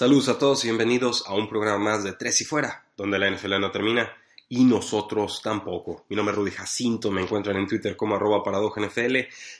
Saludos 0.00 0.30
a 0.30 0.38
todos 0.38 0.64
y 0.64 0.68
bienvenidos 0.68 1.24
a 1.26 1.34
un 1.34 1.46
programa 1.46 1.90
más 1.90 2.04
de 2.04 2.14
Tres 2.14 2.40
y 2.40 2.46
Fuera, 2.46 2.86
donde 2.96 3.18
la 3.18 3.30
NFL 3.30 3.60
no 3.60 3.70
termina 3.70 4.10
y 4.48 4.64
nosotros 4.64 5.42
tampoco. 5.44 6.06
Mi 6.08 6.16
nombre 6.16 6.32
es 6.32 6.38
Rudy 6.38 6.50
Jacinto, 6.52 7.10
me 7.10 7.20
encuentran 7.20 7.58
en 7.58 7.68
Twitter 7.68 7.96
como 7.98 8.16
arroba 8.16 8.42
NFL 8.42 9.16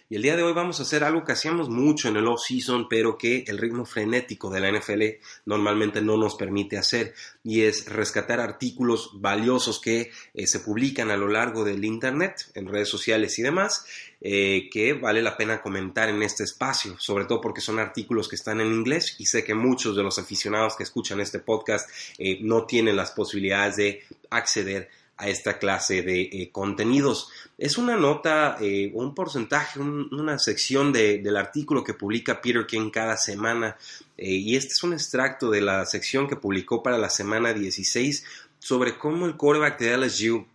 y 0.08 0.16
el 0.16 0.22
día 0.22 0.36
de 0.36 0.42
hoy 0.42 0.54
vamos 0.54 0.80
a 0.80 0.84
hacer 0.84 1.04
algo 1.04 1.24
que 1.24 1.32
hacíamos 1.32 1.68
mucho 1.68 2.08
en 2.08 2.16
el 2.16 2.26
off-season, 2.26 2.88
pero 2.88 3.18
que 3.18 3.44
el 3.48 3.58
ritmo 3.58 3.84
frenético 3.84 4.48
de 4.48 4.60
la 4.60 4.72
NFL 4.72 5.02
normalmente 5.44 6.00
no 6.00 6.16
nos 6.16 6.36
permite 6.36 6.78
hacer 6.78 7.12
y 7.44 7.60
es 7.60 7.84
rescatar 7.86 8.40
artículos 8.40 9.10
valiosos 9.20 9.78
que 9.78 10.10
eh, 10.32 10.46
se 10.46 10.60
publican 10.60 11.10
a 11.10 11.18
lo 11.18 11.28
largo 11.28 11.64
del 11.64 11.84
Internet, 11.84 12.50
en 12.54 12.66
redes 12.66 12.88
sociales 12.88 13.38
y 13.38 13.42
demás, 13.42 13.84
eh, 14.22 14.68
que 14.70 14.92
vale 14.92 15.22
la 15.22 15.34
pena 15.34 15.62
comentar 15.62 16.10
en 16.10 16.22
este 16.22 16.44
espacio, 16.44 16.94
sobre 16.98 17.24
todo 17.24 17.40
porque 17.40 17.62
son 17.62 17.78
artículos 17.78 18.28
que 18.28 18.36
están 18.36 18.60
en 18.60 18.66
inglés 18.66 19.16
y 19.18 19.24
sé 19.24 19.44
que 19.44 19.54
muchos 19.54 19.96
de 19.96 20.02
los 20.02 20.18
aficionados 20.18 20.76
que 20.76 20.82
escuchan 20.82 21.20
este 21.20 21.38
podcast 21.38 21.88
eh, 22.18 22.38
no 22.42 22.66
tienen 22.66 22.96
las 22.96 23.12
posibilidades 23.12 23.76
de 23.76 24.04
acceder 24.28 24.90
a 25.16 25.28
esta 25.30 25.58
clase 25.58 26.02
de 26.02 26.20
eh, 26.20 26.50
contenidos. 26.52 27.30
Es 27.56 27.78
una 27.78 27.96
nota, 27.96 28.58
un 28.92 29.14
porcentaje, 29.14 29.80
una 29.80 30.38
sección 30.38 30.92
del 30.92 31.36
artículo 31.36 31.82
que 31.82 31.94
publica 31.94 32.40
Peter 32.40 32.66
King 32.66 32.90
cada 32.90 33.16
semana 33.18 33.76
y 34.16 34.56
este 34.56 34.72
es 34.72 34.82
un 34.82 34.94
extracto 34.94 35.50
de 35.50 35.60
la 35.60 35.84
sección 35.84 36.26
que 36.26 36.36
publicó 36.36 36.82
para 36.82 36.96
la 36.96 37.10
semana 37.10 37.52
16 37.52 38.24
sobre 38.58 38.96
cómo 38.96 39.26
el 39.26 39.36
quarterback 39.36 39.78
de 39.78 39.96
LSU 39.96 40.46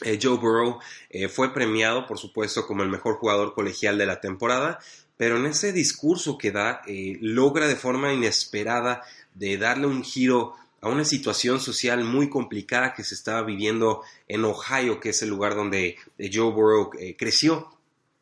Joe 0.00 0.36
Burrow 0.36 0.78
fue 1.28 1.52
premiado, 1.52 2.06
por 2.06 2.18
supuesto, 2.18 2.66
como 2.66 2.84
el 2.84 2.88
mejor 2.88 3.16
jugador 3.16 3.54
colegial 3.54 3.98
de 3.98 4.06
la 4.06 4.20
temporada, 4.20 4.78
pero 5.16 5.36
en 5.36 5.46
ese 5.46 5.72
discurso 5.72 6.38
que 6.38 6.52
da, 6.52 6.82
logra 7.20 7.66
de 7.66 7.74
forma 7.74 8.12
inesperada 8.12 9.02
de 9.34 9.58
darle 9.58 9.86
un 9.86 10.04
giro 10.04 10.54
a 10.80 10.88
una 10.88 11.04
situación 11.04 11.60
social 11.60 12.04
muy 12.04 12.28
complicada 12.28 12.94
que 12.94 13.04
se 13.04 13.14
estaba 13.14 13.42
viviendo 13.42 14.02
en 14.28 14.44
Ohio, 14.44 15.00
que 15.00 15.10
es 15.10 15.22
el 15.22 15.28
lugar 15.28 15.54
donde 15.54 15.96
eh, 16.18 16.30
Joe 16.32 16.52
Burrow 16.52 16.90
eh, 16.98 17.16
creció. 17.16 17.68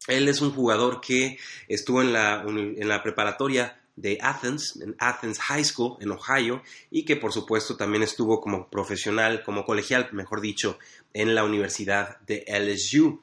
Él 0.06 0.28
es 0.28 0.40
un 0.40 0.52
jugador 0.52 1.00
que 1.00 1.38
estuvo 1.68 2.00
en 2.00 2.12
la, 2.12 2.42
en 2.46 2.88
la 2.88 3.02
preparatoria 3.02 3.80
de 3.96 4.18
Athens, 4.20 4.78
en 4.80 4.94
Athens 4.98 5.38
High 5.38 5.64
School, 5.64 5.96
en 6.00 6.12
Ohio, 6.12 6.62
y 6.90 7.04
que 7.04 7.16
por 7.16 7.32
supuesto 7.32 7.76
también 7.76 8.02
estuvo 8.02 8.40
como 8.40 8.68
profesional, 8.68 9.42
como 9.42 9.64
colegial, 9.64 10.08
mejor 10.12 10.40
dicho, 10.40 10.78
en 11.12 11.34
la 11.34 11.44
Universidad 11.44 12.20
de 12.20 12.44
LSU. 12.46 13.20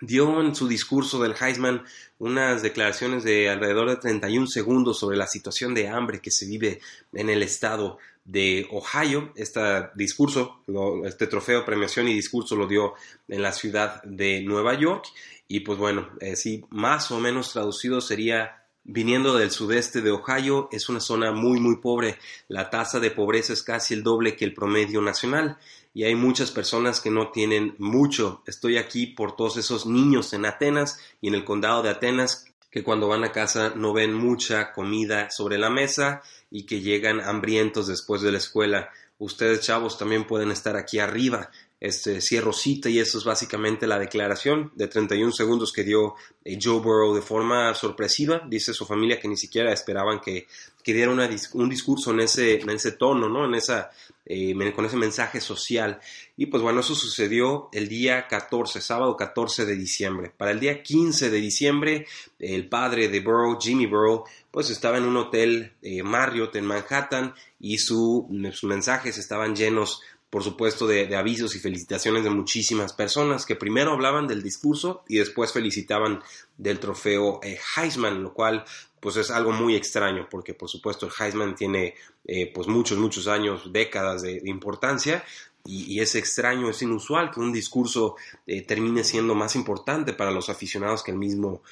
Dio 0.00 0.42
en 0.42 0.54
su 0.54 0.68
discurso 0.68 1.22
del 1.22 1.34
Heisman 1.40 1.82
unas 2.18 2.60
declaraciones 2.62 3.24
de 3.24 3.48
alrededor 3.48 3.88
de 3.88 3.96
31 3.96 4.46
segundos 4.46 4.98
sobre 4.98 5.16
la 5.16 5.26
situación 5.26 5.74
de 5.74 5.88
hambre 5.88 6.20
que 6.20 6.30
se 6.30 6.46
vive 6.46 6.80
en 7.14 7.30
el 7.30 7.42
estado 7.42 7.98
de 8.26 8.66
Ohio. 8.70 9.32
Este 9.36 9.60
discurso, 9.94 10.62
este 11.06 11.26
trofeo, 11.26 11.64
premiación 11.64 12.08
y 12.08 12.14
discurso 12.14 12.56
lo 12.56 12.66
dio 12.66 12.92
en 13.28 13.40
la 13.40 13.52
ciudad 13.52 14.02
de 14.02 14.42
Nueva 14.42 14.78
York. 14.78 15.06
Y 15.48 15.60
pues 15.60 15.78
bueno, 15.78 16.10
eh, 16.20 16.36
sí, 16.36 16.64
más 16.70 17.10
o 17.10 17.18
menos 17.18 17.52
traducido 17.52 18.02
sería 18.02 18.65
viniendo 18.88 19.36
del 19.36 19.50
sudeste 19.50 20.00
de 20.00 20.12
Ohio, 20.12 20.68
es 20.70 20.88
una 20.88 21.00
zona 21.00 21.32
muy 21.32 21.60
muy 21.60 21.76
pobre. 21.76 22.18
La 22.48 22.70
tasa 22.70 23.00
de 23.00 23.10
pobreza 23.10 23.52
es 23.52 23.62
casi 23.62 23.94
el 23.94 24.02
doble 24.02 24.36
que 24.36 24.44
el 24.44 24.54
promedio 24.54 25.02
nacional 25.02 25.58
y 25.92 26.04
hay 26.04 26.14
muchas 26.14 26.50
personas 26.50 27.00
que 27.00 27.10
no 27.10 27.30
tienen 27.30 27.74
mucho. 27.78 28.42
Estoy 28.46 28.76
aquí 28.76 29.06
por 29.06 29.34
todos 29.34 29.56
esos 29.56 29.86
niños 29.86 30.32
en 30.32 30.44
Atenas 30.44 31.00
y 31.20 31.28
en 31.28 31.34
el 31.34 31.44
condado 31.44 31.82
de 31.82 31.90
Atenas 31.90 32.46
que 32.70 32.84
cuando 32.84 33.08
van 33.08 33.24
a 33.24 33.32
casa 33.32 33.72
no 33.74 33.92
ven 33.92 34.12
mucha 34.12 34.72
comida 34.72 35.30
sobre 35.30 35.58
la 35.58 35.70
mesa 35.70 36.22
y 36.50 36.64
que 36.66 36.80
llegan 36.80 37.20
hambrientos 37.20 37.86
después 37.86 38.20
de 38.20 38.30
la 38.32 38.38
escuela. 38.38 38.90
Ustedes, 39.18 39.62
chavos, 39.62 39.96
también 39.96 40.26
pueden 40.26 40.50
estar 40.50 40.76
aquí 40.76 40.98
arriba. 40.98 41.50
Este, 41.78 42.22
cierro 42.22 42.54
cita 42.54 42.88
y 42.88 42.98
eso 42.98 43.18
es 43.18 43.24
básicamente 43.24 43.86
la 43.86 43.98
declaración 43.98 44.72
de 44.76 44.88
31 44.88 45.30
segundos 45.30 45.74
que 45.74 45.84
dio 45.84 46.14
eh, 46.42 46.58
Joe 46.60 46.80
Burrow 46.80 47.14
de 47.14 47.20
forma 47.20 47.74
sorpresiva. 47.74 48.42
Dice 48.48 48.72
su 48.72 48.86
familia 48.86 49.20
que 49.20 49.28
ni 49.28 49.36
siquiera 49.36 49.72
esperaban 49.72 50.20
que, 50.20 50.46
que 50.82 50.94
diera 50.94 51.10
un 51.10 51.68
discurso 51.68 52.12
en 52.12 52.20
ese, 52.20 52.60
en 52.60 52.70
ese 52.70 52.92
tono, 52.92 53.28
¿no? 53.28 53.44
En 53.44 53.54
esa, 53.54 53.90
eh, 54.24 54.54
con 54.74 54.86
ese 54.86 54.96
mensaje 54.96 55.40
social. 55.40 56.00
Y 56.36 56.46
pues 56.46 56.62
bueno, 56.62 56.80
eso 56.80 56.94
sucedió 56.94 57.68
el 57.72 57.88
día 57.88 58.26
14, 58.26 58.80
sábado 58.80 59.16
14 59.16 59.66
de 59.66 59.76
diciembre. 59.76 60.32
Para 60.34 60.52
el 60.52 60.60
día 60.60 60.82
15 60.82 61.28
de 61.28 61.40
diciembre, 61.40 62.06
el 62.38 62.68
padre 62.68 63.08
de 63.08 63.20
Burrow, 63.20 63.58
Jimmy 63.60 63.86
Burrow, 63.86 64.24
pues 64.50 64.70
estaba 64.70 64.96
en 64.96 65.04
un 65.04 65.16
hotel 65.16 65.74
eh, 65.82 66.02
Marriott 66.02 66.56
en 66.56 66.64
Manhattan 66.64 67.34
y 67.60 67.78
sus 67.78 68.24
mensajes 68.62 69.18
estaban 69.18 69.54
llenos 69.54 70.00
por 70.36 70.44
supuesto, 70.44 70.86
de, 70.86 71.16
avisos 71.16 71.56
y 71.56 71.58
felicitaciones 71.58 72.22
de 72.22 72.28
muchísimas 72.28 72.92
personas 72.92 73.46
que 73.46 73.56
primero 73.56 73.92
hablaban 73.92 74.26
del 74.26 74.42
discurso 74.42 75.02
y 75.08 75.16
después 75.16 75.50
felicitaban 75.50 76.22
del 76.58 76.78
trofeo 76.78 77.40
eh, 77.42 77.58
Heisman, 77.74 78.22
lo 78.22 78.34
cual 78.34 78.62
pues 79.00 79.16
es 79.16 79.30
algo 79.30 79.52
muy 79.52 79.74
extraño 79.76 80.28
porque 80.30 80.52
por 80.52 80.68
supuesto 80.68 81.06
el 81.06 81.12
Heisman 81.18 81.54
tiene 81.54 81.94
eh, 82.26 82.52
pues 82.54 82.68
muchos, 82.68 82.98
muchos 82.98 83.28
años, 83.28 83.72
décadas 83.72 84.20
de, 84.20 84.42
importancia 84.44 85.24
y, 85.64 86.00
es 86.00 86.14
extraño, 86.16 86.68
es 86.68 86.82
inusual 86.82 87.30
que 87.30 87.40
un 87.40 87.50
discurso 87.50 88.16
eh, 88.46 88.60
termine 88.60 89.04
siendo 89.04 89.34
más 89.34 89.56
importante 89.56 90.12
para 90.12 90.32
los 90.32 90.50
aficionados 90.50 91.02
que 91.02 91.12
el 91.12 91.16
mismo 91.16 91.62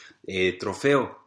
trofeo. 0.58 1.22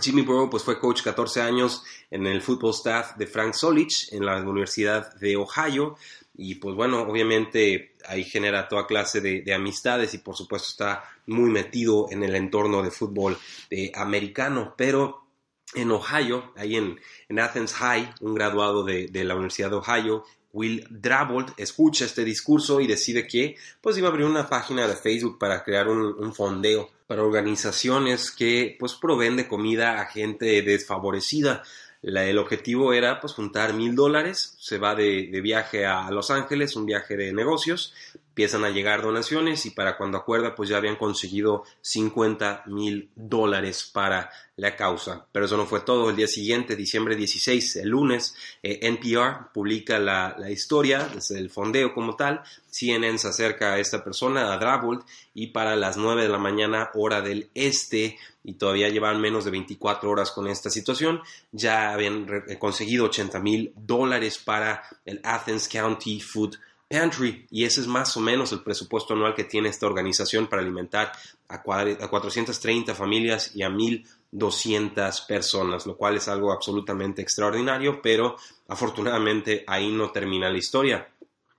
Jimmy 0.00 0.22
Burrow 0.22 0.50
pues 0.50 0.64
fue 0.64 0.80
coach 0.80 1.02
14 1.02 1.40
años 1.40 1.84
en 2.10 2.26
el 2.26 2.42
football 2.42 2.72
staff 2.72 3.16
de 3.16 3.28
Frank 3.28 3.54
Solich 3.54 4.12
en 4.12 4.24
la 4.24 4.40
Universidad 4.40 5.14
de 5.20 5.36
Ohio 5.36 5.96
y 6.40 6.54
pues 6.54 6.74
bueno, 6.74 7.02
obviamente 7.02 7.96
ahí 8.08 8.24
genera 8.24 8.66
toda 8.66 8.86
clase 8.86 9.20
de, 9.20 9.54
amistades 9.54 10.14
y 10.14 10.18
por 10.18 10.34
supuesto 10.34 10.68
está 10.70 11.04
muy 11.26 11.50
metido 11.50 12.06
en 12.10 12.22
el 12.22 12.34
entorno 12.34 12.82
de 12.82 12.90
fútbol 12.90 13.36
eh, 13.68 13.92
americano, 13.94 14.72
pero 14.74 15.26
en 15.74 15.90
Ohio, 15.90 16.54
ahí 16.56 16.76
en, 16.76 16.98
Athens 17.38 17.74
High, 17.74 18.14
un 18.22 18.34
graduado 18.34 18.82
de, 18.84 19.10
la 19.12 19.34
Universidad 19.34 19.68
de 19.68 19.76
Ohio, 19.76 20.24
Will 20.54 20.86
Drabold, 20.88 21.52
escucha 21.58 22.06
este 22.06 22.24
discurso 22.24 22.80
y 22.80 22.86
decide 22.86 23.26
que 23.26 23.56
pues 23.82 23.98
iba 23.98 24.08
a 24.08 24.10
abrir 24.10 24.24
una 24.24 24.48
página 24.48 24.88
de 24.88 24.96
Facebook 24.96 25.38
para 25.38 25.62
crear 25.62 25.88
un, 25.88 26.00
un 26.00 26.34
fondeo 26.34 26.88
para 27.06 27.22
organizaciones 27.22 28.30
que 28.30 28.76
pues 28.80 28.94
proveen 28.94 29.36
de 29.36 29.46
comida 29.46 30.00
a 30.00 30.06
gente 30.06 30.62
desfavorecida 30.62 31.62
el 32.02 32.38
objetivo 32.38 32.92
era 32.92 33.20
pues 33.20 33.34
juntar 33.34 33.74
mil 33.74 33.94
dólares, 33.94 34.56
se 34.58 34.78
va 34.78 34.94
de, 34.94 35.28
viaje 35.42 35.86
a 35.86 36.10
Los 36.10 36.30
Ángeles, 36.30 36.76
un 36.76 36.86
viaje 36.86 37.16
de 37.16 37.32
negocios, 37.32 37.94
empiezan 38.40 38.64
a 38.64 38.70
llegar 38.70 39.02
donaciones 39.02 39.66
y 39.66 39.70
para 39.70 39.98
cuando 39.98 40.16
acuerda 40.16 40.54
pues 40.54 40.70
ya 40.70 40.78
habían 40.78 40.96
conseguido 40.96 41.64
50 41.82 42.62
mil 42.68 43.10
dólares 43.14 43.90
para 43.92 44.30
la 44.56 44.76
causa. 44.76 45.26
Pero 45.30 45.44
eso 45.44 45.58
no 45.58 45.66
fue 45.66 45.80
todo. 45.80 46.08
El 46.08 46.16
día 46.16 46.26
siguiente, 46.26 46.74
diciembre 46.74 47.16
16, 47.16 47.76
el 47.76 47.90
lunes, 47.90 48.34
eh, 48.62 48.78
NPR 48.80 49.52
publica 49.52 49.98
la, 49.98 50.50
historia, 50.50 51.06
el 51.28 51.50
fondeo 51.50 51.92
como 51.92 52.16
tal. 52.16 52.40
CNN 52.70 53.18
se 53.18 53.28
acerca 53.28 53.74
a 53.74 53.78
esta 53.78 54.02
persona, 54.02 54.54
a 54.54 54.56
Drabold, 54.56 55.02
y 55.34 55.48
para 55.48 55.76
las 55.76 55.98
9 55.98 56.22
de 56.22 56.28
la 56.30 56.38
mañana, 56.38 56.90
hora 56.94 57.20
del 57.20 57.50
este, 57.52 58.18
y 58.42 58.54
todavía 58.54 58.88
llevan 58.88 59.20
menos 59.20 59.44
de 59.44 59.50
24 59.50 60.10
horas 60.10 60.30
con 60.30 60.48
esta 60.48 60.70
situación, 60.70 61.20
ya 61.52 61.92
habían 61.92 62.26
conseguido 62.58 63.04
80 63.04 63.38
mil 63.40 63.74
dólares 63.76 64.38
para 64.38 64.82
el 65.04 65.20
Athens 65.24 65.68
County 65.68 66.20
Food 66.20 66.56
Pantry 66.90 67.46
y 67.50 67.64
ese 67.64 67.82
es 67.82 67.86
más 67.86 68.16
o 68.16 68.20
menos 68.20 68.50
el 68.50 68.64
presupuesto 68.64 69.14
anual 69.14 69.32
que 69.32 69.44
tiene 69.44 69.68
esta 69.68 69.86
organización 69.86 70.48
para 70.48 70.60
alimentar 70.60 71.12
a, 71.48 71.62
430 71.62 72.96
familias 72.96 73.54
y 73.54 73.62
a 73.62 73.70
1.200 73.70 75.26
personas, 75.26 75.86
lo 75.86 75.96
cual 75.96 76.16
es 76.16 76.26
algo 76.26 76.52
absolutamente 76.52 77.22
extraordinario, 77.22 78.02
pero 78.02 78.36
afortunadamente 78.66 79.62
ahí 79.68 79.92
no 79.92 80.10
termina 80.10 80.50
la 80.50 80.58
historia. 80.58 81.08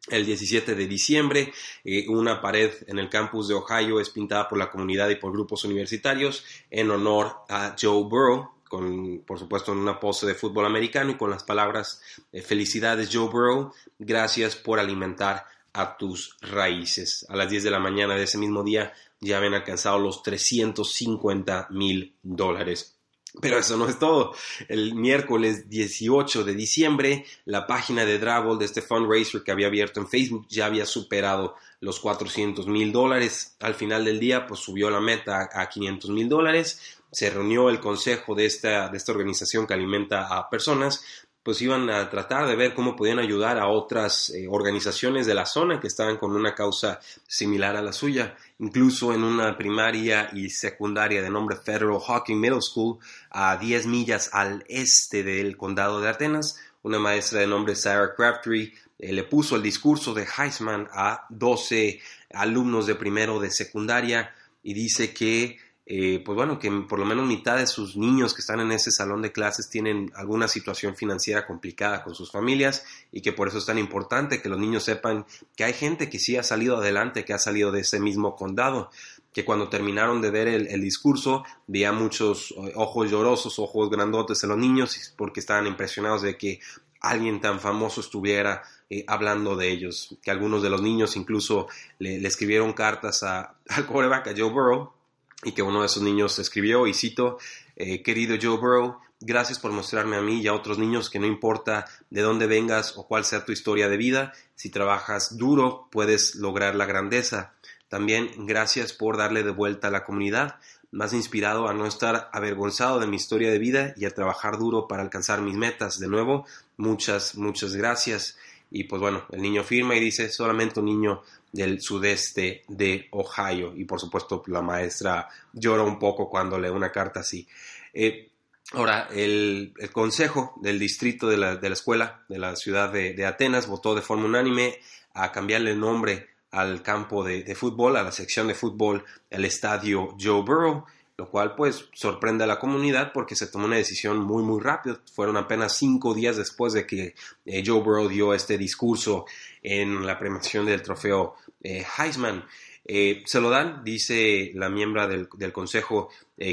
El 0.10 0.26
17 0.26 0.76
de 0.76 0.88
diciembre, 0.88 1.54
eh, 1.86 2.06
una 2.10 2.42
pared 2.42 2.72
en 2.88 3.00
el 3.00 3.08
campus 3.08 3.48
de 3.48 3.54
Ohio 3.54 4.02
es 4.02 4.10
pintada 4.10 4.50
por 4.50 4.58
la 4.58 4.70
comunidad 4.70 5.10
y 5.10 5.16
por 5.16 5.32
grupos 5.32 5.64
universitarios 5.64 6.44
en 6.70 6.92
honor 6.92 7.36
a 7.48 7.76
Joe 7.80 8.04
Burrow, 8.04 8.50
con, 8.72 9.24
por 9.28 9.38
supuesto, 9.38 9.74
en 9.74 9.80
una 9.80 10.00
pose 10.00 10.26
de 10.26 10.34
fútbol 10.34 10.66
americano 10.66 11.12
y 11.12 11.18
con 11.18 11.30
las 11.30 11.44
palabras 11.44 12.02
felicidades 12.32 13.10
Joe 13.12 13.28
Burrow, 13.28 13.74
gracias 14.00 14.56
por 14.56 14.80
alimentar 14.80 15.46
a 15.74 15.98
tus 15.98 16.38
raíces. 16.40 17.26
A 17.28 17.36
las 17.36 17.50
10 17.50 17.66
de 17.66 17.70
la 17.70 17.80
mañana 17.80 18.16
de 18.16 18.24
ese 18.24 18.38
mismo 18.38 18.64
día 18.64 18.94
ya 19.20 19.40
habían 19.40 19.56
alcanzado 19.56 20.00
los 20.00 20.24
350 20.24 21.68
mil 21.72 22.16
dólares. 22.24 22.98
Pero 23.40 23.58
eso 23.58 23.78
no 23.78 23.88
es 23.88 23.98
todo. 23.98 24.34
El 24.68 24.96
miércoles 24.96 25.70
18 25.70 26.44
de 26.44 26.54
diciembre, 26.54 27.26
la 27.46 27.66
página 27.66 28.04
de 28.04 28.20
Drabble 28.20 28.58
de 28.58 28.66
este 28.66 28.82
fundraiser 28.82 29.44
que 29.44 29.52
había 29.52 29.68
abierto 29.68 30.00
en 30.02 30.08
Facebook 30.08 30.48
ya 30.50 30.66
había 30.66 30.86
superado 30.86 31.56
los 31.80 32.00
400 32.00 32.68
mil 32.68 32.92
dólares. 32.92 33.56
Al 33.60 33.76
final 33.76 34.04
del 34.04 34.20
día, 34.20 34.46
pues 34.48 34.60
subió 34.60 34.90
la 34.90 35.00
meta 35.00 35.50
a 35.54 35.70
500 35.70 36.10
mil 36.10 36.28
dólares. 36.28 36.98
Se 37.12 37.30
reunió 37.30 37.70
el 37.70 37.80
consejo 37.80 38.36
de 38.36 38.46
esta, 38.46 38.90
de 38.90 38.98
esta 38.98 39.12
organización 39.12 39.66
que 39.66 39.74
alimenta 39.74 40.28
a 40.28 40.50
personas 40.50 41.04
pues 41.44 41.62
iban 41.62 41.90
a 41.90 42.10
tratar 42.10 42.48
de 42.48 42.56
ver 42.56 42.74
cómo 42.74 42.96
podían 42.96 43.20
ayudar 43.20 43.58
a 43.58 43.68
otras 43.68 44.30
eh, 44.30 44.48
organizaciones 44.50 45.26
de 45.26 45.34
la 45.34 45.46
zona 45.46 45.80
que 45.80 45.88
estaban 45.88 46.18
con 46.18 46.36
una 46.36 46.54
causa 46.54 47.00
similar 47.28 47.76
a 47.76 47.82
la 47.82 47.94
suya. 47.94 48.36
Incluso 48.62 49.12
en 49.12 49.24
una 49.24 49.58
primaria 49.58 50.30
y 50.34 50.50
secundaria 50.52 51.24
de 51.24 51.32
nombre 51.32 51.58
Federal 51.58 52.00
Hawking 52.00 52.40
Middle 52.40 52.62
School, 52.62 53.00
a 53.32 53.58
10 53.58 53.88
millas 53.88 54.30
al 54.34 54.64
este 54.68 55.24
del 55.24 55.58
condado 55.58 56.00
de 56.00 56.08
Atenas, 56.08 56.60
una 56.84 57.00
maestra 57.00 57.40
de 57.40 57.48
nombre 57.48 57.76
Sarah 57.76 58.14
Crabtree 58.16 58.72
eh, 59.00 59.14
le 59.14 59.24
puso 59.24 59.56
el 59.56 59.64
discurso 59.64 60.14
de 60.14 60.28
Heisman 60.38 60.88
a 60.94 61.26
12 61.30 62.00
alumnos 62.34 62.86
de 62.86 62.94
primero 62.94 63.40
de 63.40 63.50
secundaria 63.50 64.32
y 64.62 64.76
dice 64.76 65.12
que 65.12 65.58
eh, 65.94 66.22
pues 66.24 66.38
bueno, 66.38 66.58
que 66.58 66.72
por 66.72 67.00
lo 67.00 67.06
menos 67.06 67.28
mitad 67.28 67.58
de 67.58 67.68
sus 67.68 67.98
niños 67.98 68.34
que 68.34 68.40
están 68.40 68.62
en 68.62 68.72
ese 68.72 68.92
salón 68.92 69.22
de 69.22 69.34
clases 69.34 69.70
tienen 69.70 70.10
alguna 70.16 70.48
situación 70.48 70.96
financiera 70.96 71.46
complicada 71.46 72.02
con 72.02 72.16
sus 72.16 72.32
familias 72.32 72.86
y 73.12 73.22
que 73.22 73.34
por 73.34 73.50
eso 73.50 73.58
es 73.58 73.66
tan 73.66 73.78
importante 73.78 74.42
que 74.42 74.48
los 74.48 74.58
niños 74.58 74.84
sepan 74.84 75.26
que 75.54 75.66
hay 75.66 75.74
gente 75.74 76.10
que 76.10 76.18
sí 76.18 76.38
ha 76.38 76.44
salido 76.44 76.78
adelante, 76.78 77.26
que 77.26 77.34
ha 77.34 77.38
salido 77.38 77.74
de 77.74 77.82
ese 77.82 78.00
mismo 78.00 78.38
condado, 78.38 78.90
que 79.34 79.44
cuando 79.44 79.68
terminaron 79.68 80.22
de 80.22 80.32
ver 80.32 80.48
el, 80.48 80.80
discurso 80.80 81.44
veía 81.68 81.92
muchos 81.92 82.52
eh, 82.52 82.72
ojos 82.76 83.12
llorosos, 83.12 83.60
ojos 83.60 83.90
grandotes 83.90 84.42
en 84.44 84.50
los 84.52 84.58
niños 84.58 85.14
porque 85.18 85.42
estaban 85.42 85.68
impresionados 85.68 86.22
de 86.22 86.38
que 86.38 86.62
alguien 87.02 87.42
tan 87.42 87.60
famoso 87.60 88.00
estuviera 88.00 88.64
eh, 88.90 89.04
hablando 89.08 89.58
de 89.58 89.70
ellos, 89.70 90.16
que 90.24 90.32
algunos 90.32 90.64
de 90.64 90.70
los 90.70 90.82
niños 90.82 91.18
incluso 91.18 91.68
le, 92.00 92.26
escribieron 92.26 92.72
cartas 92.72 93.24
a, 93.24 93.58
al 93.68 93.86
coreback, 93.86 94.28
a 94.28 94.34
Joe 94.38 94.50
Burrow, 94.50 95.01
y 95.44 95.54
que 95.54 95.62
uno 95.62 95.82
de 95.82 95.88
esos 95.88 96.04
niños 96.04 96.38
escribió, 96.40 96.88
y 96.88 96.94
cito, 96.94 97.38
eh, 97.76 98.04
querido 98.04 98.38
Joe 98.42 98.58
Burrow, 98.58 99.00
gracias 99.20 99.60
por 99.60 99.72
mostrarme 99.72 100.18
a 100.18 100.22
mí 100.22 100.42
y 100.42 100.48
a 100.48 100.54
otros 100.54 100.78
niños 100.78 101.10
que 101.10 101.20
no 101.20 101.28
importa 101.28 101.86
de 102.10 102.22
dónde 102.22 102.48
vengas 102.48 102.98
o 102.98 103.08
cuál 103.08 103.26
sea 103.26 103.46
tu 103.46 103.52
historia 103.52 103.88
de 103.88 103.98
vida, 103.98 104.34
si 104.56 104.70
trabajas 104.70 105.38
duro 105.38 105.88
puedes 105.92 106.36
lograr 106.36 106.76
la 106.76 106.86
grandeza. 106.86 107.54
También 107.88 108.32
gracias 108.46 108.94
por 108.94 109.18
darle 109.18 109.44
de 109.44 109.52
vuelta 109.52 109.88
a 109.88 109.92
la 109.92 110.06
comunidad, 110.06 110.56
más 110.92 111.14
inspirado 111.14 111.68
a 111.68 111.74
no 111.74 111.86
estar 111.86 112.30
avergonzado 112.34 113.00
de 113.00 113.08
mi 113.08 113.16
historia 113.16 113.52
de 113.52 113.60
vida 113.60 113.94
y 113.98 114.06
a 114.06 114.14
trabajar 114.14 114.58
duro 114.58 114.88
para 114.88 115.04
alcanzar 115.04 115.42
mis 115.42 115.56
metas. 115.56 116.00
De 116.00 116.08
nuevo, 116.08 116.46
muchas, 116.78 117.36
muchas 117.36 117.76
gracias. 117.76 118.38
Y 118.72 118.86
pues 118.86 119.02
bueno, 119.02 119.26
el 119.32 119.42
niño 119.42 119.64
firma 119.64 119.96
y 119.96 120.00
dice, 120.00 120.30
solamente 120.30 120.80
un 120.80 120.86
niño 120.86 121.22
del 121.52 121.82
sudeste 121.82 122.64
de 122.70 123.10
Ohio. 123.12 123.74
Y 123.76 123.84
por 123.84 124.00
supuesto, 124.00 124.42
la 124.48 124.62
maestra 124.62 125.28
llora 125.52 125.84
un 125.84 126.00
poco 126.00 126.30
cuando 126.30 126.58
lee 126.58 126.70
una 126.70 126.92
carta 126.92 127.20
así. 127.20 127.46
Eh, 127.94 128.30
ahora, 128.72 129.10
el, 129.14 129.74
consejo 129.92 130.54
del 130.62 130.80
distrito 130.80 131.28
de 131.28 131.38
la, 131.38 131.60
escuela 131.64 132.24
de 132.30 132.40
la 132.40 132.56
ciudad 132.56 132.92
de, 132.92 133.26
Atenas 133.26 133.68
votó 133.68 133.94
de 133.94 134.02
forma 134.02 134.26
unánime 134.26 134.80
a 135.14 135.32
cambiarle 135.34 135.72
el 135.72 135.80
nombre 135.80 136.30
al 136.52 136.82
campo 136.82 137.24
de, 137.24 137.44
de 137.44 137.56
fútbol, 137.56 137.98
a 137.98 138.04
la 138.04 138.12
sección 138.12 138.48
de 138.48 138.56
fútbol, 138.56 139.04
el 139.30 139.46
estadio 139.46 140.16
Joe 140.20 140.42
Burrow 140.42 140.86
lo 141.18 141.30
cual 141.30 141.56
pues 141.56 141.90
sorprende 141.94 142.44
a 142.44 142.48
la 142.48 142.60
comunidad 142.60 143.12
porque 143.14 143.36
se 143.36 143.48
tomó 143.48 143.66
una 143.66 143.76
decisión 143.76 144.18
muy 144.18 144.44
muy 144.44 144.62
rápido. 144.62 145.00
Fueron 145.14 145.38
apenas 145.38 145.78
cinco 145.78 146.14
días 146.14 146.38
después 146.38 146.74
de 146.74 146.86
que 146.88 147.14
eh, 147.46 147.64
Joe 147.66 147.82
Burrow 147.82 148.08
dio 148.08 148.34
este 148.34 148.58
discurso 148.58 149.26
en 149.62 150.06
la 150.06 150.18
premiación 150.18 150.66
del 150.66 150.82
trofeo 150.82 151.36
eh, 151.62 151.86
Heisman. 151.98 152.46
Eh, 152.86 153.22
se 153.26 153.40
lo 153.40 153.50
dan, 153.50 153.84
dice 153.84 154.52
la 154.56 154.70
miembro 154.70 155.08
del, 155.08 155.30
del 155.36 155.54
consejo 155.54 156.10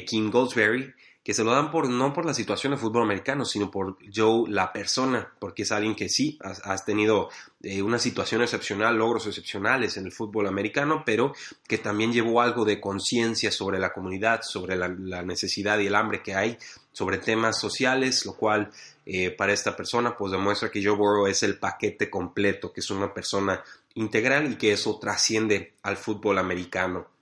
Kim 0.07 0.31
Goldsberry, 0.31 0.93
que 1.29 1.35
se 1.35 1.45
lo 1.45 1.53
dan 1.53 1.71
por, 1.71 1.91
no 1.91 2.15
por 2.15 2.25
la 2.25 2.33
situación 2.33 2.73
de 2.73 2.79
fútbol 2.79 3.03
americano, 3.03 3.45
sino 3.45 3.71
por 3.71 3.99
Joe, 4.11 4.49
la 4.49 4.73
persona, 4.73 5.31
porque 5.39 5.65
es 5.65 5.73
alguien 5.73 5.95
que 5.95 6.09
sí, 6.09 6.39
has, 6.41 6.87
tenido 6.87 7.29
eh, 7.63 7.83
una 7.83 7.99
situación 7.99 8.41
excepcional, 8.41 8.97
logros 8.97 9.27
excepcionales 9.27 9.99
en 9.99 10.07
el 10.07 10.13
fútbol 10.13 10.47
americano, 10.47 11.03
pero 11.05 11.35
que 11.67 11.77
también 11.77 12.15
llevó 12.15 12.41
algo 12.41 12.65
de 12.65 12.81
conciencia 12.81 13.53
sobre 13.53 13.79
la 13.79 13.93
comunidad, 13.93 14.41
sobre 14.41 14.75
la, 14.75 14.89
necesidad 14.89 15.79
y 15.81 15.89
el 15.89 15.97
hambre 15.97 16.23
que 16.23 16.35
hay, 16.35 16.57
sobre 16.93 17.19
temas 17.19 17.61
sociales, 17.61 18.25
lo 18.25 18.33
cual 18.33 18.71
eh, 19.05 19.31
para 19.31 19.53
esta 19.53 19.77
persona 19.77 20.17
pues 20.17 20.33
demuestra 20.33 20.71
que 20.71 20.83
Joe 20.83 20.97
Burrow 20.97 21.27
es 21.27 21.43
el 21.43 21.59
paquete 21.59 22.09
completo, 22.09 22.73
que 22.73 22.81
es 22.81 22.91
una 22.91 23.13
persona 23.13 23.63
integral 23.97 24.53
y 24.53 24.57
que 24.57 24.73
eso 24.73 24.99
trasciende 24.99 25.75
al 25.83 25.99
fútbol 25.99 26.39
americano. 26.39 27.18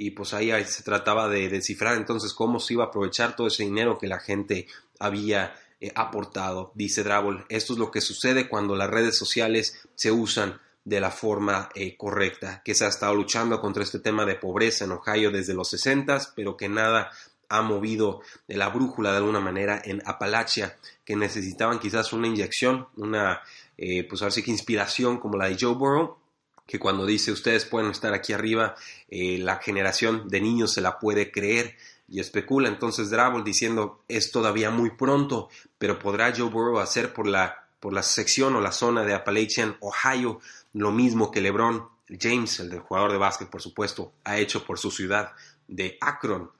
y 0.00 0.12
pues 0.12 0.32
ahí, 0.32 0.52
se 0.64 0.84
trataba 0.84 1.28
de 1.28 1.48
descifrar 1.48 1.96
entonces 1.96 2.32
cómo 2.32 2.60
se 2.60 2.74
iba 2.74 2.84
a 2.84 2.88
aprovechar 2.88 3.34
todo 3.34 3.48
ese 3.48 3.64
dinero 3.64 3.98
que 3.98 4.06
la 4.06 4.20
gente 4.20 4.68
había 5.00 5.56
eh, 5.80 5.90
aportado. 5.94 6.70
Dice 6.74 7.02
Dravold, 7.02 7.44
esto 7.48 7.72
es 7.72 7.78
lo 7.78 7.90
que 7.90 8.00
sucede 8.00 8.48
cuando 8.48 8.76
las 8.76 8.90
redes 8.90 9.18
sociales 9.18 9.80
se 9.96 10.12
usan 10.12 10.60
de 10.88 11.00
la 11.00 11.10
forma 11.10 11.68
eh, 11.74 11.98
correcta, 11.98 12.62
que 12.64 12.74
se 12.74 12.86
ha 12.86 12.88
estado 12.88 13.14
luchando 13.14 13.60
contra 13.60 13.82
este 13.82 13.98
tema 13.98 14.24
de 14.24 14.36
pobreza 14.36 14.86
en 14.86 14.92
Ohio 14.92 15.30
desde 15.30 15.52
los 15.52 15.68
60, 15.68 16.32
pero 16.34 16.56
que 16.56 16.70
nada 16.70 17.10
ha 17.50 17.60
movido 17.60 18.22
de 18.46 18.56
la 18.56 18.70
brújula 18.70 19.10
de 19.10 19.18
alguna 19.18 19.38
manera 19.38 19.82
en 19.84 20.02
Appalachia, 20.06 20.78
que 21.04 21.14
necesitaban 21.14 21.78
quizás 21.78 22.14
una 22.14 22.26
inyección, 22.26 22.88
una, 22.96 23.42
eh, 23.76 24.04
pues 24.08 24.22
así 24.22 24.42
que 24.42 24.50
inspiración 24.50 25.18
como 25.18 25.36
la 25.36 25.50
de 25.50 25.58
Joe 25.60 25.74
Burrow, 25.74 26.16
que 26.66 26.78
cuando 26.78 27.04
dice 27.04 27.32
ustedes 27.32 27.66
pueden 27.66 27.90
estar 27.90 28.14
aquí 28.14 28.32
arriba, 28.32 28.74
eh, 29.10 29.36
la 29.38 29.56
generación 29.56 30.26
de 30.28 30.40
niños 30.40 30.72
se 30.72 30.80
la 30.80 30.98
puede 30.98 31.30
creer 31.30 31.76
y 32.08 32.20
especula. 32.20 32.68
Entonces 32.68 33.10
Drabble 33.10 33.44
diciendo 33.44 34.04
es 34.08 34.30
todavía 34.30 34.70
muy 34.70 34.90
pronto, 34.90 35.50
pero 35.76 35.98
podrá 35.98 36.32
Joe 36.34 36.48
Burrow 36.48 36.78
hacer 36.78 37.12
por 37.12 37.26
la 37.26 37.67
por 37.80 37.92
la 37.92 38.02
sección 38.02 38.56
o 38.56 38.60
la 38.60 38.72
zona 38.72 39.04
de 39.04 39.14
Appalachian, 39.14 39.76
Ohio, 39.80 40.40
lo 40.72 40.90
mismo 40.90 41.30
que 41.30 41.40
LeBron 41.40 41.88
James, 42.08 42.60
el 42.60 42.70
del 42.70 42.80
jugador 42.80 43.12
de 43.12 43.18
básquet, 43.18 43.48
por 43.48 43.62
supuesto, 43.62 44.12
ha 44.24 44.38
hecho 44.38 44.64
por 44.64 44.78
su 44.78 44.90
ciudad 44.90 45.32
de 45.66 45.98
Akron. 46.00 46.50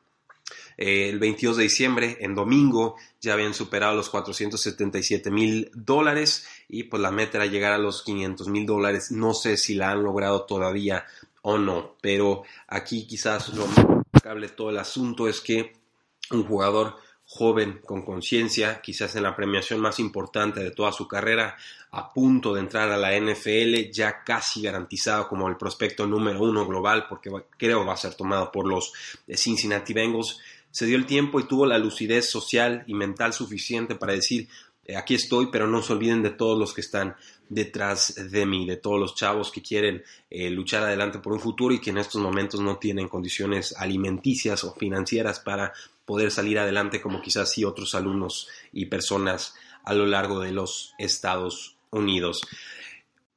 Eh, 0.76 1.08
el 1.08 1.18
22 1.18 1.56
de 1.56 1.62
diciembre, 1.64 2.18
en 2.20 2.34
domingo, 2.34 2.96
ya 3.20 3.34
habían 3.34 3.54
superado 3.54 3.96
los 3.96 4.10
477 4.10 5.30
mil 5.30 5.70
dólares 5.74 6.46
y 6.68 6.84
pues 6.84 7.02
la 7.02 7.10
meta 7.10 7.38
era 7.38 7.46
llegar 7.46 7.72
a 7.72 7.78
los 7.78 8.02
500 8.02 8.48
mil 8.48 8.64
dólares. 8.64 9.10
No 9.10 9.34
sé 9.34 9.56
si 9.56 9.74
la 9.74 9.90
han 9.90 10.02
logrado 10.02 10.44
todavía 10.44 11.04
o 11.42 11.58
no, 11.58 11.96
pero 12.00 12.44
aquí 12.66 13.06
quizás 13.06 13.48
lo 13.50 13.66
más 13.66 13.86
de 14.22 14.48
todo 14.48 14.70
el 14.70 14.78
asunto 14.78 15.28
es 15.28 15.40
que 15.40 15.72
un 16.30 16.44
jugador 16.44 16.96
joven, 17.30 17.80
con 17.84 18.06
conciencia, 18.06 18.80
quizás 18.80 19.14
en 19.14 19.22
la 19.22 19.36
premiación 19.36 19.80
más 19.80 20.00
importante 20.00 20.60
de 20.60 20.70
toda 20.70 20.92
su 20.92 21.06
carrera, 21.06 21.56
a 21.90 22.10
punto 22.10 22.54
de 22.54 22.60
entrar 22.60 22.90
a 22.90 22.96
la 22.96 23.14
NFL, 23.18 23.90
ya 23.92 24.24
casi 24.24 24.62
garantizado 24.62 25.28
como 25.28 25.46
el 25.46 25.58
prospecto 25.58 26.06
número 26.06 26.40
uno 26.40 26.66
global, 26.66 27.04
porque 27.06 27.30
creo 27.58 27.84
va 27.84 27.92
a 27.92 27.98
ser 27.98 28.14
tomado 28.14 28.50
por 28.50 28.66
los 28.66 28.92
Cincinnati 29.28 29.92
Bengals, 29.92 30.38
se 30.70 30.86
dio 30.86 30.96
el 30.96 31.04
tiempo 31.04 31.38
y 31.38 31.44
tuvo 31.44 31.66
la 31.66 31.78
lucidez 31.78 32.30
social 32.30 32.82
y 32.86 32.94
mental 32.94 33.34
suficiente 33.34 33.94
para 33.94 34.14
decir, 34.14 34.48
eh, 34.48 34.48
aquí 34.96 35.14
estoy, 35.14 35.48
pero 35.50 35.66
no 35.66 35.82
se 35.82 35.92
olviden 35.92 36.22
de 36.22 36.30
todos 36.30 36.58
los 36.58 36.72
que 36.72 36.80
están 36.80 37.16
detrás 37.48 38.14
de 38.30 38.46
mí, 38.46 38.66
de 38.66 38.76
todos 38.76 38.98
los 38.98 39.14
chavos 39.14 39.50
que 39.50 39.62
quieren 39.62 40.02
eh, 40.30 40.50
luchar 40.50 40.82
adelante 40.82 41.18
por 41.18 41.32
un 41.32 41.40
futuro 41.40 41.74
y 41.74 41.80
que 41.80 41.90
en 41.90 41.98
estos 41.98 42.20
momentos 42.20 42.60
no 42.60 42.76
tienen 42.76 43.08
condiciones 43.08 43.74
alimenticias 43.76 44.64
o 44.64 44.74
financieras 44.74 45.40
para 45.40 45.72
poder 46.04 46.30
salir 46.30 46.58
adelante 46.58 47.00
como 47.00 47.20
quizás 47.20 47.52
sí 47.52 47.64
otros 47.64 47.94
alumnos 47.94 48.48
y 48.72 48.86
personas 48.86 49.54
a 49.84 49.94
lo 49.94 50.06
largo 50.06 50.40
de 50.40 50.52
los 50.52 50.94
Estados 50.98 51.76
Unidos. 51.90 52.40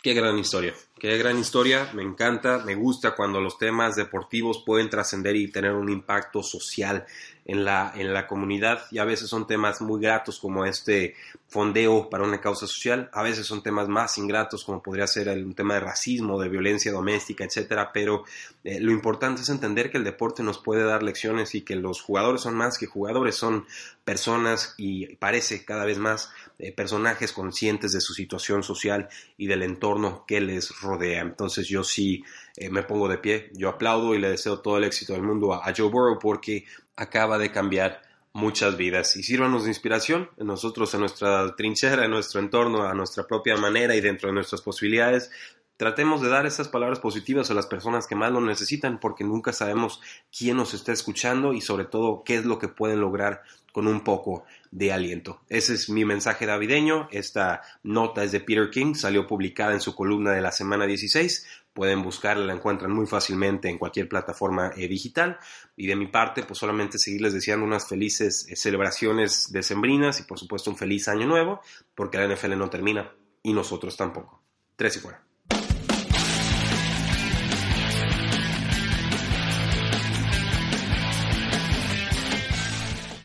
Qué 0.02 0.14
gran 0.14 0.38
historia, 0.40 0.74
qué 1.02 1.18
gran 1.18 1.40
historia, 1.40 1.90
me 1.96 2.04
encanta, 2.04 2.60
me 2.60 2.76
gusta 2.76 3.16
cuando 3.16 3.42
los 3.42 3.58
temas 3.58 3.96
deportivos 3.96 4.62
pueden 4.64 4.88
trascender 4.88 5.36
y 5.36 5.48
tener 5.48 5.74
un 5.74 5.90
impacto 5.90 6.44
social 6.44 7.08
en 7.46 7.66
la, 7.66 7.92
en 7.96 8.14
la 8.14 8.28
comunidad 8.28 8.84
y 8.92 9.00
a 9.00 9.04
veces 9.04 9.28
son 9.28 9.48
temas 9.48 9.82
muy 9.82 10.00
gratos 10.00 10.40
como 10.40 10.64
este 10.64 11.16
fondeo 11.48 12.08
para 12.10 12.24
una 12.24 12.40
causa 12.40 12.68
social, 12.68 13.10
a 13.14 13.24
veces 13.24 13.48
son 13.48 13.64
temas 13.64 13.88
más 13.88 14.18
ingratos 14.20 14.64
como 14.64 14.82
podría 14.82 15.08
ser 15.08 15.28
un 15.30 15.56
tema 15.56 15.74
de 15.74 15.80
racismo, 15.80 16.40
de 16.40 16.50
violencia 16.50 16.92
doméstica, 16.92 17.44
etcétera, 17.44 17.92
pero 17.92 18.24
eh, 18.64 18.80
lo 18.80 18.92
importante 18.92 19.42
es 19.42 19.50
entender 19.50 19.92
que 19.92 19.98
el 19.98 20.04
deporte 20.04 20.44
nos 20.44 20.60
puede 20.60 20.84
dar 20.84 21.02
lecciones 21.02 21.56
y 21.56 21.62
que 21.62 21.76
los 21.76 22.02
jugadores 22.02 22.42
son 22.42 22.56
más 22.56 22.78
que 22.78 22.86
jugadores, 22.86 23.36
son 23.36 23.66
personas 24.06 24.76
y 24.78 25.16
parece 25.16 25.66
cada 25.66 25.84
vez 25.84 25.98
más 25.98 26.30
eh, 26.60 26.72
personajes 26.72 27.34
conscientes 27.34 27.92
de 27.92 28.02
su 28.02 28.14
situación 28.14 28.64
social 28.64 29.10
y 29.36 29.48
del 29.48 29.64
entorno 29.64 30.26
que 30.28 30.42
les 30.42 30.80
rodea. 30.80 30.91
Entonces 31.02 31.68
yo 31.68 31.84
sí 31.84 32.24
eh, 32.58 32.70
me 32.70 32.84
pongo 32.84 33.08
de 33.08 33.18
pie, 33.18 33.50
yo 33.54 33.70
aplaudo 33.70 34.16
y 34.16 34.20
le 34.20 34.30
deseo 34.30 34.60
todo 34.60 34.78
el 34.78 34.84
éxito 34.84 35.14
del 35.14 35.24
mundo 35.24 35.54
a, 35.54 35.74
Joe 35.76 35.90
Burrow 35.90 36.20
porque 36.20 36.66
acaba 36.96 37.38
de 37.38 37.52
cambiar 37.52 38.02
muchas 38.34 38.78
vidas. 38.78 39.16
Y 39.16 39.24
sírvanos 39.24 39.64
de 39.64 39.70
inspiración 39.70 40.30
nosotros, 40.38 40.94
en 40.94 41.02
nuestra 41.02 41.56
trinchera, 41.56 42.06
en 42.06 42.12
nuestro 42.12 42.40
entorno, 42.40 42.84
a 42.84 42.94
nuestra 42.94 43.26
propia 43.26 43.58
manera 43.58 43.96
y 43.96 44.02
dentro 44.02 44.30
de 44.30 44.36
nuestras 44.36 44.62
posibilidades. 44.62 45.32
Tratemos 45.78 46.22
de 46.22 46.30
dar 46.30 46.46
esas 46.46 46.68
palabras 46.68 47.00
positivas 47.00 47.50
a 47.50 47.56
las 47.56 47.66
personas 47.66 48.06
que 48.06 48.16
más 48.16 48.32
lo 48.32 48.40
necesitan 48.40 49.00
porque 49.00 49.24
nunca 49.24 49.52
sabemos 49.52 50.00
quién 50.36 50.58
nos 50.58 50.76
está 50.76 50.92
escuchando 50.92 51.54
y 51.54 51.62
sobre 51.62 51.86
todo 51.86 52.24
qué 52.24 52.36
es 52.36 52.46
lo 52.46 52.60
que 52.60 52.68
pueden 52.68 53.02
lograr 53.02 53.42
con 53.72 53.88
un 53.88 54.02
poco 54.04 54.44
de 54.72 54.92
aliento. 54.92 55.42
Ese 55.50 55.74
es 55.74 55.90
mi 55.90 56.06
mensaje 56.06 56.46
navideño. 56.46 57.08
Esta 57.12 57.62
nota 57.84 58.24
es 58.24 58.32
de 58.32 58.40
Peter 58.40 58.70
King, 58.70 58.94
salió 58.94 59.28
publicada 59.28 59.74
en 59.74 59.82
su 59.82 59.96
columna 59.96 60.32
de 60.32 60.42
la 60.42 60.52
semana 60.52 60.86
16. 60.86 61.48
Pueden 61.74 62.04
buscarla, 62.04 62.46
la 62.46 62.54
encuentran 62.54 62.92
muy 62.92 63.08
fácilmente 63.08 63.70
en 63.70 63.78
cualquier 63.78 64.10
plataforma 64.10 64.72
eh, 64.76 64.88
digital. 64.88 65.38
Y 65.76 65.88
de 65.88 65.96
mi 65.96 66.08
parte, 66.08 66.44
pues 66.44 66.60
solamente 66.60 66.98
seguirles 66.98 67.34
deseando 67.34 67.66
unas 67.66 67.88
felices 67.88 68.46
eh, 68.50 68.56
celebraciones 68.56 69.52
decembrinas 69.52 70.20
y 70.20 70.24
por 70.24 70.38
supuesto 70.38 70.70
un 70.70 70.78
feliz 70.78 71.08
año 71.08 71.28
nuevo, 71.28 71.62
porque 71.96 72.18
la 72.18 72.34
NFL 72.34 72.58
no 72.58 72.70
termina 72.70 73.12
y 73.42 73.54
nosotros 73.54 73.96
tampoco. 73.96 74.42
Tres 74.76 74.98
y 74.98 75.00
fuera. 75.00 75.31